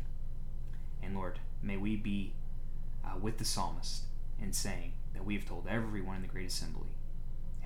And 1.00 1.14
Lord, 1.14 1.38
may 1.62 1.76
we 1.76 1.94
be 1.94 2.32
uh, 3.04 3.16
with 3.20 3.38
the 3.38 3.44
psalmist 3.44 4.02
in 4.42 4.52
saying 4.52 4.94
that 5.14 5.24
we 5.24 5.34
have 5.34 5.46
told 5.46 5.68
everyone 5.68 6.16
in 6.16 6.22
the 6.22 6.28
great 6.28 6.48
assembly, 6.48 6.90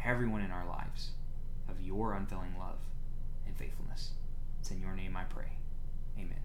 everyone 0.05 0.43
in 0.43 0.51
our 0.51 0.67
lives, 0.67 1.13
of 1.67 1.81
your 1.81 2.13
unfailing 2.13 2.55
love 2.59 2.77
and 3.47 3.57
faithfulness. 3.57 4.11
It's 4.61 4.71
in 4.71 4.83
your 4.83 4.95
name 4.95 5.17
I 5.17 5.25
pray. 5.25 5.57
Amen. 6.19 6.43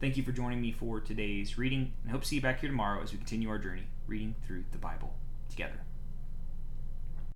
Thank 0.00 0.16
you 0.16 0.24
for 0.24 0.32
joining 0.32 0.60
me 0.60 0.72
for 0.72 0.98
today's 0.98 1.56
reading, 1.56 1.92
and 2.02 2.08
I 2.08 2.10
hope 2.10 2.22
to 2.22 2.28
see 2.28 2.36
you 2.36 2.42
back 2.42 2.60
here 2.60 2.70
tomorrow 2.70 3.00
as 3.02 3.12
we 3.12 3.18
continue 3.18 3.48
our 3.50 3.58
journey 3.58 3.86
reading 4.08 4.34
through 4.44 4.64
the 4.72 4.78
Bible 4.78 5.14
together. 5.48 5.80